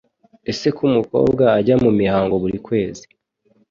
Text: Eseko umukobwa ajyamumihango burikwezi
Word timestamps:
Eseko 0.51 0.79
umukobwa 0.89 1.43
ajyamumihango 1.59 2.35
burikwezi 2.43 3.05